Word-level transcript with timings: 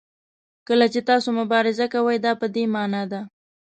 کله 0.67 0.85
چې 0.93 0.99
تاسو 1.09 1.29
مبارزه 1.39 1.85
کوئ 1.93 2.17
دا 2.25 2.31
په 2.41 2.47
دې 2.55 2.63
معنا 2.73 3.03
ده. 3.11 3.21